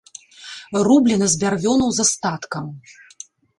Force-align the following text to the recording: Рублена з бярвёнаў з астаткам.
Рублена 0.87 1.27
з 1.35 1.43
бярвёнаў 1.45 1.89
з 1.99 2.07
астаткам. 2.07 2.65